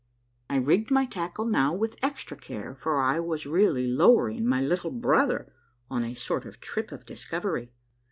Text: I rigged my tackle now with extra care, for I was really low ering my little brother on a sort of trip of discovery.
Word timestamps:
I 0.49 0.55
rigged 0.55 0.89
my 0.89 1.05
tackle 1.05 1.45
now 1.45 1.75
with 1.75 1.95
extra 2.01 2.35
care, 2.35 2.73
for 2.73 2.99
I 2.99 3.19
was 3.19 3.45
really 3.45 3.85
low 3.85 4.17
ering 4.17 4.45
my 4.45 4.59
little 4.59 4.89
brother 4.89 5.53
on 5.91 6.03
a 6.03 6.15
sort 6.15 6.43
of 6.47 6.59
trip 6.59 6.91
of 6.91 7.05
discovery. 7.05 7.71